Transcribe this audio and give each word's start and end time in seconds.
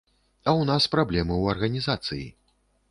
А 0.45 0.49
ў 0.59 0.61
нас 0.69 0.89
праблемы 0.95 1.33
ў 1.37 1.43
арганізацыі. 1.57 2.27